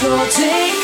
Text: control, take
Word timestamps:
control, 0.00 0.26
take 0.26 0.83